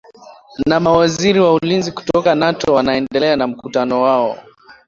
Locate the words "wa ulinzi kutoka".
1.39-2.35